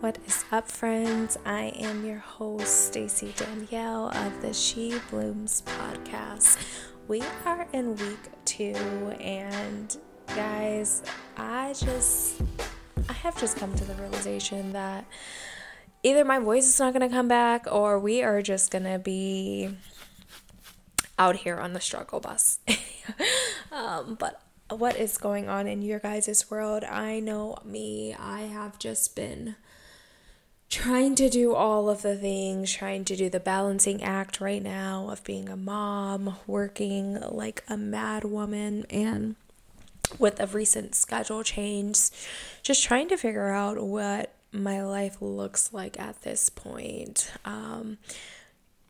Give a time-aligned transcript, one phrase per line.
[0.00, 1.36] What is up, friends?
[1.44, 6.56] I am your host, Stacie Danielle of the She Blooms podcast.
[7.08, 8.76] We are in week two,
[9.18, 9.96] and
[10.28, 11.02] guys,
[11.36, 12.40] I just
[13.08, 15.04] I have just come to the realization that
[16.04, 19.00] either my voice is not going to come back or we are just going to
[19.00, 19.76] be
[21.18, 22.60] out here on the struggle bus.
[23.72, 24.40] um, but
[24.70, 26.84] what is going on in your guys' world?
[26.84, 29.56] I know me, I have just been
[30.70, 35.08] trying to do all of the things, trying to do the balancing act right now
[35.10, 39.36] of being a mom, working like a mad woman, and
[40.18, 42.10] with a recent schedule change,
[42.62, 47.32] just trying to figure out what my life looks like at this point.
[47.44, 47.98] Um,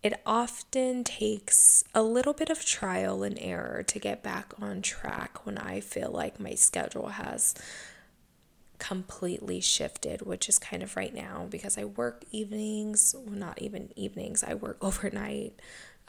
[0.03, 5.45] it often takes a little bit of trial and error to get back on track
[5.45, 7.55] when I feel like my schedule has
[8.79, 13.91] completely shifted, which is kind of right now because I work evenings, well, not even
[13.97, 15.59] evenings, I work overnight.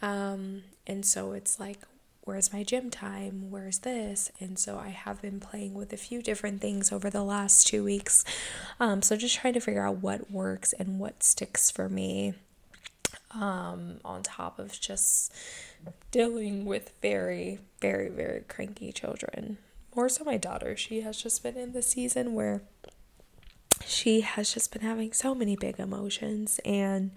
[0.01, 1.79] Um, and so it's like,
[2.23, 3.49] where's my gym time?
[3.49, 4.31] Where's this?
[4.39, 7.83] And so I have been playing with a few different things over the last two
[7.83, 8.23] weeks.
[8.79, 12.33] Um, so just trying to figure out what works and what sticks for me.
[13.31, 15.33] Um, on top of just
[16.11, 19.57] dealing with very, very, very cranky children
[19.95, 20.75] more so my daughter.
[20.75, 22.61] She has just been in the season where
[23.85, 27.11] she has just been having so many big emotions and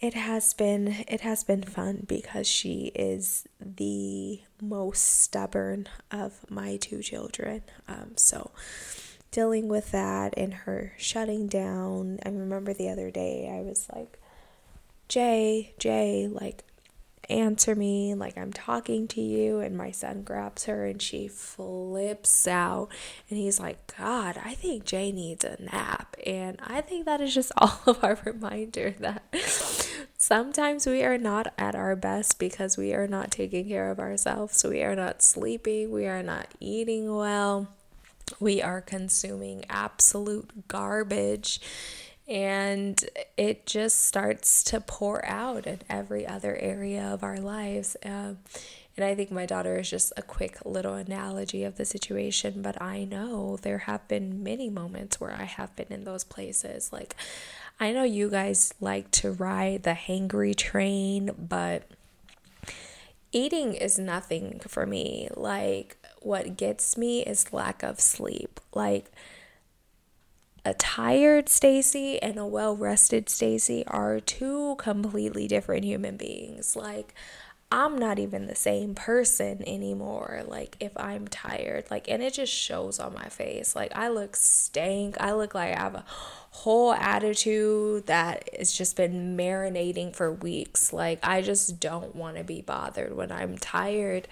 [0.00, 6.76] it has been it has been fun because she is the most stubborn of my
[6.76, 7.62] two children.
[7.88, 8.50] Um, so
[9.30, 12.18] dealing with that and her shutting down.
[12.24, 14.18] I remember the other day I was like,
[15.08, 16.64] Jay, Jay, like
[17.30, 19.60] answer me like I'm talking to you.
[19.60, 22.88] And my son grabs her and she flips out.
[23.28, 26.16] And he's like, God, I think Jay needs a nap.
[26.26, 29.22] And I think that is just all of our reminder that
[30.18, 34.64] sometimes we are not at our best because we are not taking care of ourselves.
[34.64, 35.90] We are not sleeping.
[35.90, 37.68] We are not eating well.
[38.40, 41.60] We are consuming absolute garbage
[42.28, 43.04] and
[43.36, 47.96] it just starts to pour out in every other area of our lives.
[48.04, 48.38] Um,
[48.96, 52.80] and I think my daughter is just a quick little analogy of the situation, but
[52.80, 56.92] I know there have been many moments where I have been in those places.
[56.92, 57.14] Like,
[57.78, 61.82] I know you guys like to ride the hangry train, but
[63.32, 65.28] eating is nothing for me.
[65.36, 68.60] Like, what gets me is lack of sleep.
[68.74, 69.12] Like,
[70.66, 76.74] a tired Stacie and a well rested Stacie are two completely different human beings.
[76.74, 77.14] Like,
[77.70, 80.42] I'm not even the same person anymore.
[80.44, 83.76] Like, if I'm tired, like, and it just shows on my face.
[83.76, 85.16] Like, I look stank.
[85.20, 86.04] I look like I have a
[86.50, 90.92] whole attitude that has just been marinating for weeks.
[90.92, 94.26] Like, I just don't want to be bothered when I'm tired.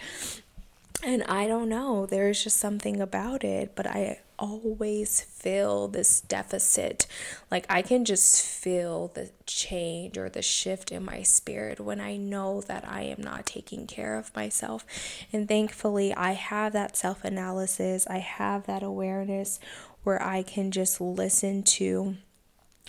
[1.06, 7.06] And I don't know, there's just something about it, but I always feel this deficit.
[7.50, 12.16] Like I can just feel the change or the shift in my spirit when I
[12.16, 14.86] know that I am not taking care of myself.
[15.30, 19.60] And thankfully, I have that self analysis, I have that awareness
[20.04, 22.16] where I can just listen to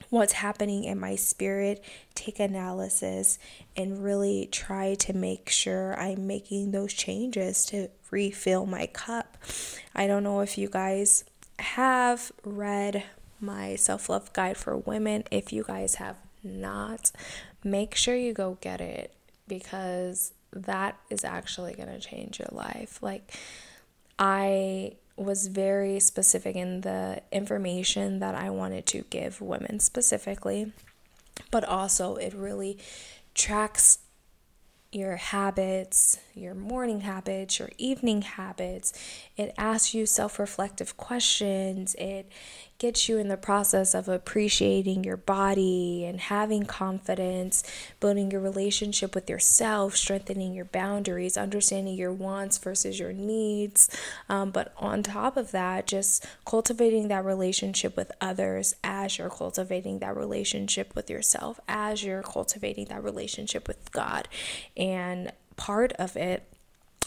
[0.09, 1.83] what's happening in my spirit,
[2.13, 3.39] take analysis,
[3.75, 9.37] and really try to make sure I'm making those changes to refill my cup.
[9.95, 11.23] I don't know if you guys
[11.59, 13.03] have read
[13.39, 15.23] my self love guide for women.
[15.31, 17.11] If you guys have not,
[17.63, 19.13] make sure you go get it
[19.47, 23.01] because that is actually going to change your life.
[23.01, 23.33] Like,
[24.17, 30.71] I was very specific in the information that I wanted to give women specifically,
[31.51, 32.77] but also it really
[33.33, 33.99] tracks
[34.91, 38.91] your habits, your morning habits, your evening habits.
[39.37, 41.95] It asks you self reflective questions.
[41.95, 42.29] It
[42.77, 47.63] gets you in the process of appreciating your body and having confidence,
[48.01, 53.89] building your relationship with yourself, strengthening your boundaries, understanding your wants versus your needs.
[54.27, 59.99] Um, but on top of that, just cultivating that relationship with others as you're cultivating
[59.99, 64.27] that relationship with yourself, as you're cultivating that relationship with God.
[64.75, 66.47] And part of it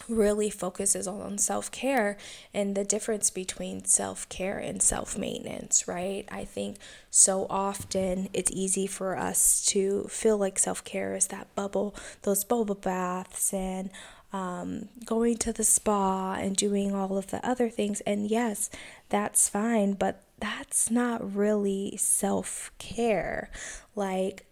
[0.08, 2.16] really focuses on self care
[2.54, 6.26] and the difference between self care and self maintenance, right?
[6.30, 6.76] I think
[7.10, 12.44] so often it's easy for us to feel like self care is that bubble, those
[12.44, 13.90] bubble baths, and
[14.32, 18.00] um, going to the spa and doing all of the other things.
[18.02, 18.70] And yes,
[19.08, 23.50] that's fine, but that's not really self care.
[23.94, 24.46] Like,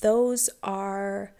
[0.00, 1.32] those are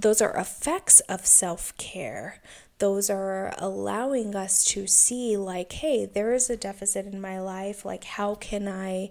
[0.00, 2.40] those are effects of self care.
[2.78, 7.84] Those are allowing us to see, like, hey, there is a deficit in my life.
[7.84, 9.10] Like, how can I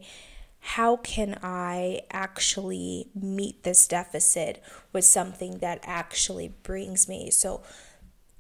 [0.62, 7.32] how can I actually meet this deficit with something that actually brings me?
[7.32, 7.62] So,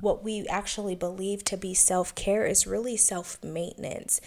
[0.02, 4.19] what we actually believe to be self care is really self maintenance.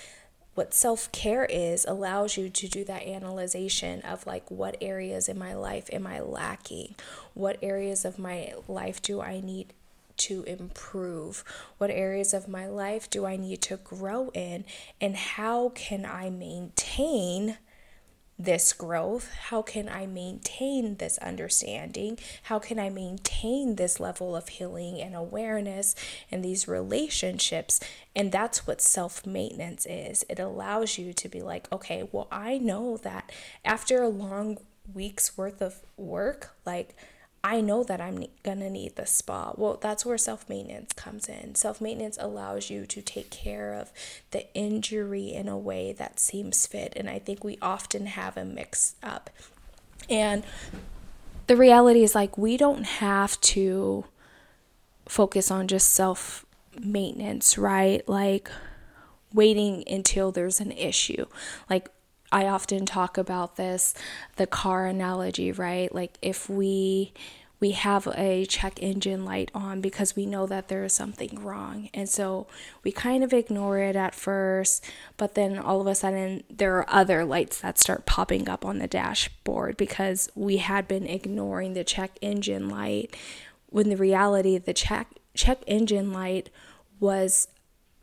[0.55, 5.39] What self care is allows you to do that analyzation of like, what areas in
[5.39, 6.95] my life am I lacking?
[7.33, 9.73] What areas of my life do I need
[10.19, 11.43] to improve?
[11.79, 14.65] What areas of my life do I need to grow in?
[15.01, 17.57] And how can I maintain?
[18.45, 19.31] This growth?
[19.49, 22.19] How can I maintain this understanding?
[22.45, 25.95] How can I maintain this level of healing and awareness
[26.31, 27.81] and these relationships?
[28.15, 30.25] And that's what self maintenance is.
[30.29, 33.31] It allows you to be like, okay, well, I know that
[33.65, 34.59] after a long
[34.93, 36.97] week's worth of work, like,
[37.45, 39.53] I know that I'm gonna need the spa.
[39.57, 41.57] Well, that's where self maintenance comes in.
[41.57, 43.93] Self maintenance allows you to take care of
[44.31, 46.93] the injury in a way that seems fit.
[46.95, 49.31] And I think we often have a mix up.
[50.09, 50.45] And
[51.49, 54.05] the reality is, like, we don't have to
[55.07, 56.47] focus on just self
[56.81, 58.09] maintenance, right?
[58.09, 58.51] Like,
[59.33, 61.27] waiting until there's an issue.
[61.69, 61.89] Like,
[62.33, 63.95] I often talk about this,
[64.37, 65.95] the car analogy, right?
[65.95, 67.13] Like if we
[67.63, 71.89] we have a check engine light on because we know that there is something wrong.
[71.95, 72.49] And so
[72.83, 74.85] we kind of ignore it at first,
[75.17, 78.79] but then all of a sudden there are other lights that start popping up on
[78.79, 83.17] the dashboard because we had been ignoring the check engine light
[83.69, 86.51] when the reality the check check engine light
[86.99, 87.47] was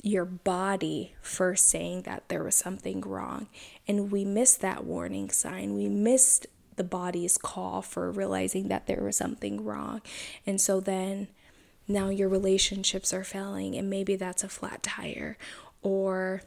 [0.01, 3.48] your body first saying that there was something wrong.
[3.88, 5.74] And we missed that warning sign.
[5.74, 6.48] We missed
[6.78, 10.01] the body's call for realizing that there was something wrong.
[10.46, 11.28] And so then
[11.88, 15.38] now your relationships are failing, and maybe that's a flat tire,
[15.81, 16.44] or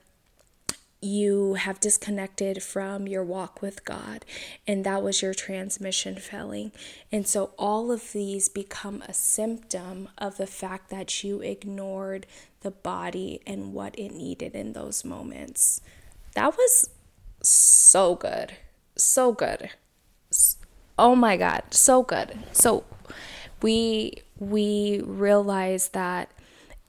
[1.02, 4.24] you have disconnected from your walk with God,
[4.66, 6.72] and that was your transmission failing.
[7.10, 12.26] And so, all of these become a symptom of the fact that you ignored
[12.60, 15.80] the body and what it needed in those moments.
[16.34, 16.88] That was
[17.42, 18.52] so good.
[18.96, 19.70] So good.
[20.98, 22.38] Oh my god, so good.
[22.52, 22.84] So
[23.60, 26.30] we we realize that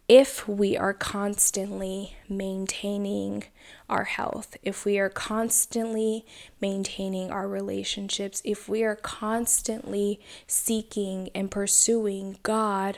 [0.07, 3.45] if we are constantly maintaining
[3.89, 6.25] our health, if we are constantly
[6.59, 12.97] maintaining our relationships, if we are constantly seeking and pursuing God,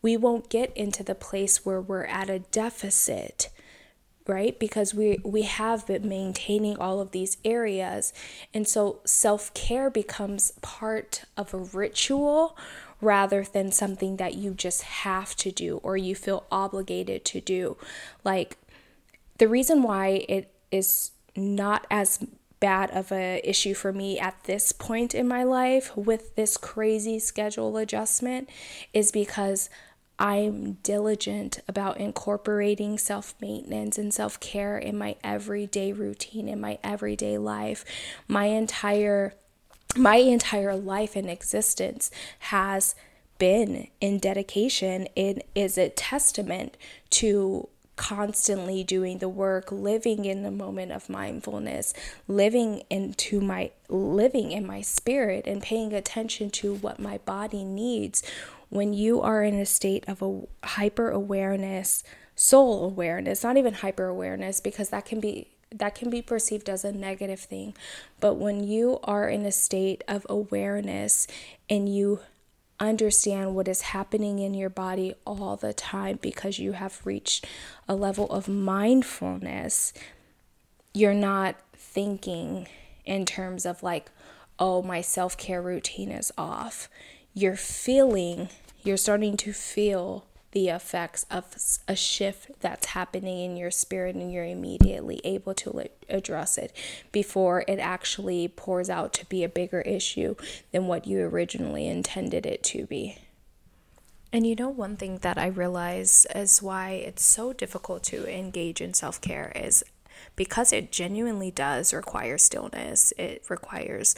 [0.00, 3.48] we won't get into the place where we're at a deficit
[4.26, 4.58] right?
[4.58, 8.12] Because we we have been maintaining all of these areas.
[8.54, 12.56] And so self-care becomes part of a ritual
[13.02, 17.76] rather than something that you just have to do or you feel obligated to do
[18.24, 18.56] like
[19.38, 22.24] the reason why it is not as
[22.60, 27.18] bad of a issue for me at this point in my life with this crazy
[27.18, 28.48] schedule adjustment
[28.92, 29.68] is because
[30.16, 36.78] I'm diligent about incorporating self maintenance and self care in my everyday routine, in my
[36.84, 37.84] everyday life.
[38.28, 39.34] My entire
[39.96, 42.94] my entire life and existence has
[43.38, 45.08] been in dedication.
[45.16, 46.76] It is a testament
[47.10, 51.92] to constantly doing the work living in the moment of mindfulness
[52.26, 58.22] living into my living in my spirit and paying attention to what my body needs
[58.72, 62.02] when you are in a state of a hyper awareness,
[62.34, 66.84] soul awareness, not even hyper awareness, because that can be that can be perceived as
[66.84, 67.74] a negative thing.
[68.20, 71.26] But when you are in a state of awareness
[71.68, 72.20] and you
[72.80, 77.46] understand what is happening in your body all the time because you have reached
[77.88, 79.92] a level of mindfulness,
[80.92, 82.66] you're not thinking
[83.04, 84.10] in terms of like,
[84.58, 86.88] oh, my self care routine is off.
[87.34, 88.48] You're feeling
[88.84, 91.46] you're starting to feel the effects of
[91.88, 96.74] a shift that's happening in your spirit and you're immediately able to address it
[97.10, 100.34] before it actually pours out to be a bigger issue
[100.70, 103.16] than what you originally intended it to be.
[104.32, 108.80] And you know, one thing that I realize is why it's so difficult to engage
[108.80, 109.84] in self care is
[110.36, 113.12] because it genuinely does require stillness.
[113.18, 114.14] It requires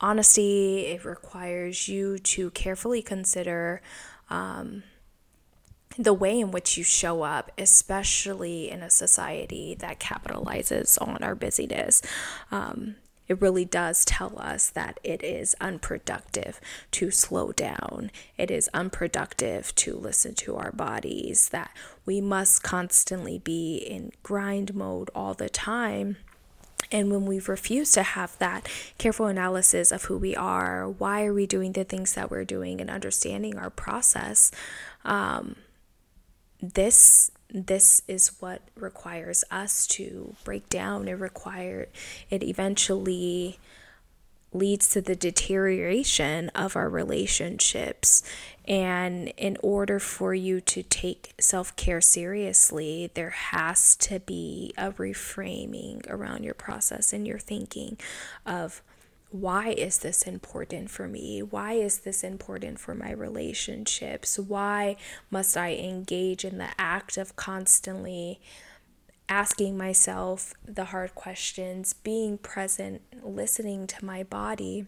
[0.00, 3.82] honesty, it requires you to carefully consider
[4.30, 4.84] um,
[5.98, 11.34] the way in which you show up, especially in a society that capitalizes on our
[11.34, 12.00] busyness.
[12.52, 12.94] Um,
[13.26, 16.60] it really does tell us that it is unproductive
[16.92, 18.10] to slow down.
[18.38, 21.70] It is unproductive to listen to our bodies, that
[22.06, 26.16] we must constantly be in grind mode all the time.
[26.90, 31.34] And when we refuse to have that careful analysis of who we are, why are
[31.34, 34.50] we doing the things that we're doing, and understanding our process,
[35.04, 35.56] um,
[36.60, 41.08] this this is what requires us to break down.
[41.08, 41.88] It require
[42.28, 43.58] it eventually
[44.52, 48.22] leads to the deterioration of our relationships.
[48.66, 54.92] And in order for you to take self care seriously, there has to be a
[54.92, 57.98] reframing around your process and your thinking
[58.44, 58.82] of
[59.30, 61.42] why is this important for me?
[61.42, 64.38] Why is this important for my relationships?
[64.38, 64.96] Why
[65.30, 68.40] must I engage in the act of constantly
[69.28, 74.86] asking myself the hard questions, being present, listening to my body?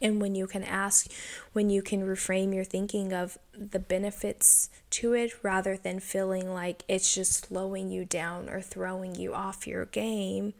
[0.00, 1.10] And when you can ask,
[1.52, 6.84] when you can reframe your thinking of the benefits to it rather than feeling like
[6.86, 10.52] it's just slowing you down or throwing you off your game,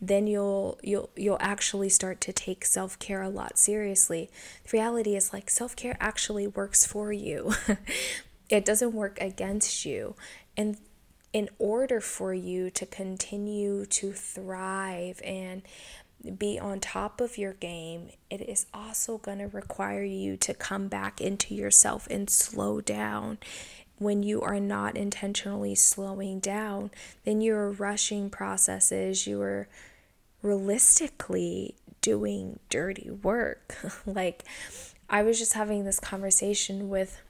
[0.00, 4.30] then you'll you'll you'll actually start to take self-care a lot seriously.
[4.64, 7.52] The reality is like self-care actually works for you.
[8.48, 10.14] it doesn't work against you.
[10.56, 10.78] And
[11.32, 15.62] in order for you to continue to thrive and
[16.36, 20.88] be on top of your game, it is also going to require you to come
[20.88, 23.38] back into yourself and slow down
[24.00, 26.90] when you are not intentionally slowing down,
[27.24, 29.68] then you're rushing processes, you are
[30.42, 33.76] realistically doing dirty work.
[34.06, 34.42] like,
[35.10, 37.20] I was just having this conversation with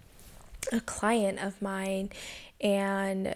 [0.71, 2.11] a client of mine,
[2.61, 3.35] and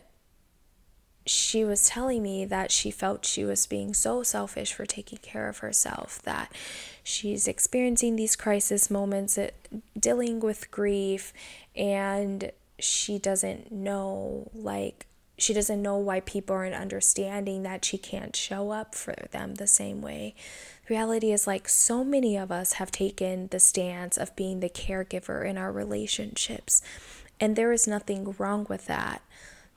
[1.26, 5.48] she was telling me that she felt she was being so selfish for taking care
[5.48, 6.52] of herself, that
[7.02, 9.50] she's experiencing these crisis moments, uh,
[9.98, 11.32] dealing with grief,
[11.74, 12.52] and
[12.84, 18.70] she doesn't know, like, she doesn't know why people aren't understanding that she can't show
[18.70, 20.34] up for them the same way.
[20.86, 24.68] The reality is, like, so many of us have taken the stance of being the
[24.68, 26.82] caregiver in our relationships,
[27.40, 29.22] and there is nothing wrong with that.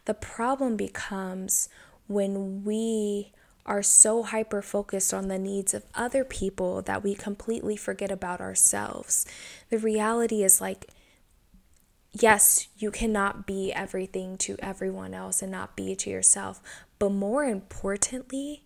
[0.06, 1.70] The problem becomes
[2.08, 3.32] when we
[3.66, 8.40] are so hyper focused on the needs of other people that we completely forget about
[8.40, 9.26] ourselves.
[9.70, 10.88] The reality is like
[12.12, 16.62] yes, you cannot be everything to everyone else and not be to yourself.
[17.00, 18.64] But more importantly,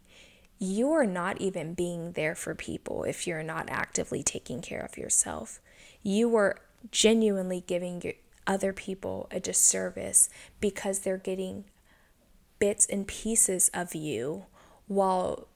[0.59, 4.97] you are not even being there for people if you're not actively taking care of
[4.97, 5.59] yourself.
[6.03, 6.57] You are
[6.91, 8.13] genuinely giving
[8.47, 10.29] other people a disservice
[10.59, 11.65] because they're getting
[12.59, 14.45] bits and pieces of you
[14.87, 15.47] while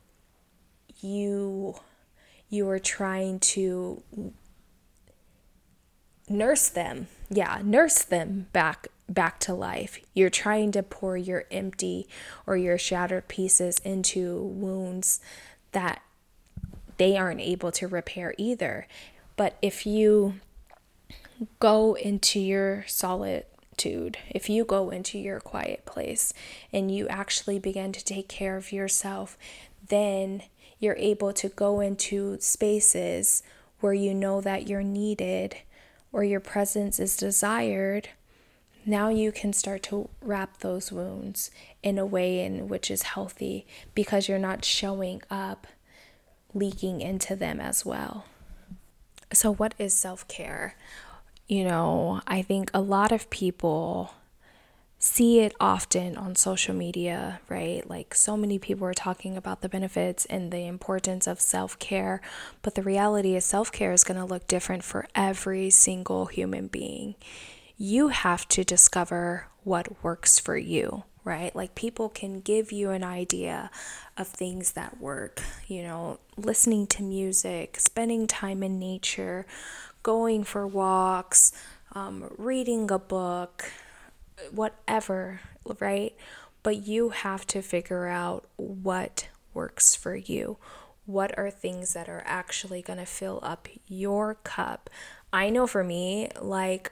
[1.02, 1.76] you
[2.50, 4.02] you are trying to
[6.30, 7.08] nurse them.
[7.30, 10.00] Yeah nurse them back back to life.
[10.14, 12.08] You're trying to pour your empty
[12.48, 15.20] or your shattered pieces into wounds
[15.72, 16.02] that
[16.98, 18.88] they aren't able to repair either.
[19.36, 20.36] But if you
[21.60, 26.34] go into your solitude if you go into your quiet place
[26.72, 29.38] and you actually begin to take care of yourself
[29.90, 30.42] then
[30.80, 33.44] you're able to go into spaces
[33.82, 35.58] where you know that you're needed
[36.16, 38.08] or your presence is desired,
[38.86, 41.52] now you can start to wrap those wounds
[41.84, 45.68] in a way in which is healthy because you're not showing up
[46.54, 48.24] leaking into them as well.
[49.34, 50.78] So, what is self care?
[51.50, 54.14] You know, I think a lot of people
[55.06, 57.88] see it often on social media, right?
[57.88, 62.22] Like so many people are talking about the benefits and the importance of self care,
[62.64, 66.68] but the reality is self care is going to look different for every single human
[66.68, 67.14] being.
[67.78, 71.56] You have to discover what works for you, right?
[71.56, 73.70] Like people can give you an idea
[74.18, 79.46] of things that work, you know, listening to music, spending time in nature,
[80.02, 81.54] going for walks,
[81.94, 83.66] um, reading a book
[84.52, 85.42] whatever,
[85.80, 86.16] right?
[86.64, 90.58] But you have to figure out what works for you.
[91.06, 94.90] What are things that are actually going to fill up your cup?
[95.32, 96.92] I know for me, like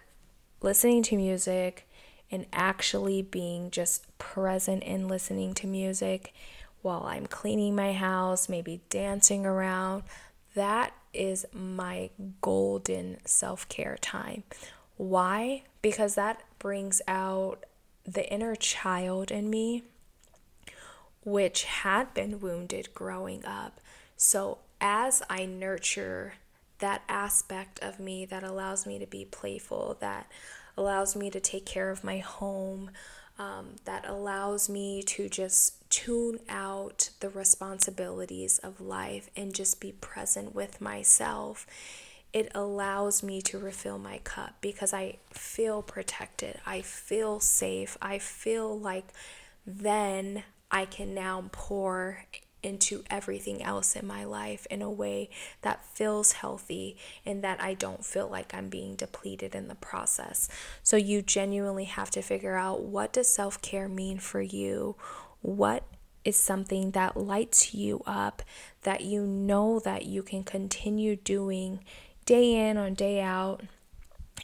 [0.62, 1.88] listening to music
[2.30, 6.34] and actually being just present in listening to music
[6.82, 10.04] while I'm cleaning my house, maybe dancing around,
[10.54, 12.10] that is my
[12.42, 14.44] golden self care time
[15.04, 15.64] Why?
[15.82, 17.66] Because that brings out
[18.06, 19.84] the inner child in me,
[21.26, 23.82] which had been wounded growing up.
[24.16, 26.36] So as I nurture
[26.80, 30.32] that aspect of me that allows me to be playful, that
[30.78, 32.90] allows me to take care of my home,
[33.38, 39.92] um, that allows me to just tune out the responsibilities of life and just be
[39.92, 41.68] present with myself.
[42.34, 46.60] It allows me to refill my cup because I feel protected.
[46.66, 47.96] I feel safe.
[48.02, 49.06] I feel like
[49.68, 52.26] then I can now pour
[52.64, 55.30] into everything else in my life in a way
[55.62, 60.50] that feels healthy and that I don't feel like I'm being depleted in the process.
[60.82, 64.96] So you genuinely have to figure out what does self-care mean for you?
[65.42, 65.84] What
[66.24, 68.42] is something that lights you up
[68.84, 71.84] that you know that you can continue doing
[72.26, 73.62] day in or day out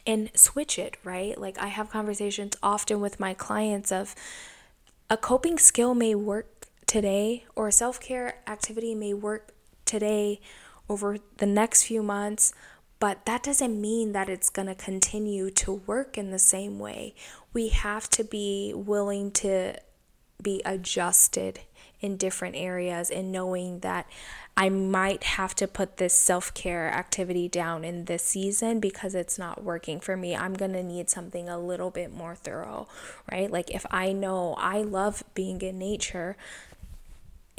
[0.05, 1.37] and switch it, right?
[1.39, 4.15] Like I have conversations often with my clients of
[5.09, 9.53] a coping skill may work today or a self care activity may work
[9.85, 10.39] today
[10.87, 12.53] over the next few months,
[12.99, 17.13] but that doesn't mean that it's going to continue to work in the same way.
[17.53, 19.75] We have to be willing to
[20.41, 21.61] be adjusted
[22.01, 24.07] in different areas and knowing that
[24.55, 29.39] I might have to put this self care activity down in this season because it's
[29.39, 30.35] not working for me.
[30.35, 32.87] I'm going to need something a little bit more thorough,
[33.31, 33.49] right?
[33.49, 36.35] Like if I know I love being in nature,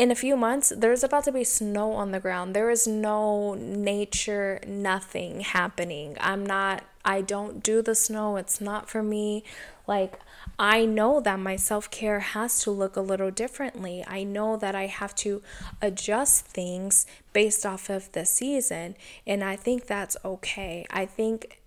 [0.00, 2.56] in a few months, there's about to be snow on the ground.
[2.56, 6.16] There is no nature, nothing happening.
[6.20, 8.36] I'm not, I don't do the snow.
[8.36, 9.44] It's not for me.
[9.90, 10.20] Like,
[10.56, 14.04] I know that my self care has to look a little differently.
[14.06, 15.42] I know that I have to
[15.82, 18.94] adjust things based off of the season.
[19.26, 20.86] And I think that's okay.
[20.90, 21.58] I think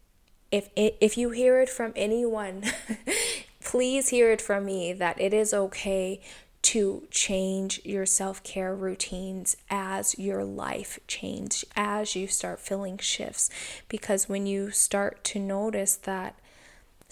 [0.54, 2.64] if, if you hear it from anyone,
[3.62, 6.22] please hear it from me that it is okay
[6.62, 13.50] to change your self care routines as your life change, as you start feeling shifts.
[13.90, 16.36] Because when you start to notice that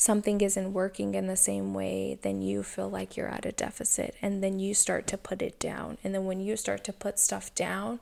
[0.01, 4.15] something isn't working in the same way, then you feel like you're at a deficit.
[4.19, 5.99] And then you start to put it down.
[6.03, 7.99] And then when you start to put stuff down,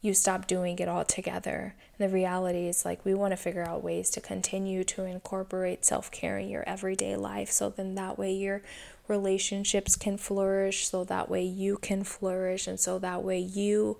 [0.00, 1.74] you stop doing it all together.
[1.98, 6.38] The reality is like we want to figure out ways to continue to incorporate self-care
[6.38, 8.62] in your everyday life so then that way your
[9.06, 13.98] relationships can flourish, so that way you can flourish, and so that way you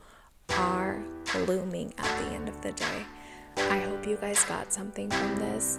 [0.51, 3.05] are blooming at the end of the day.
[3.59, 5.79] I hope you guys got something from this.